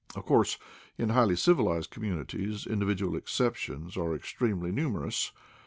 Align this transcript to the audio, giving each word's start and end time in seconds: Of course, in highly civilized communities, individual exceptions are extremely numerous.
Of 0.15 0.25
course, 0.25 0.57
in 0.97 1.09
highly 1.09 1.35
civilized 1.35 1.91
communities, 1.91 2.65
individual 2.65 3.15
exceptions 3.15 3.95
are 3.95 4.15
extremely 4.15 4.71
numerous. 4.71 5.31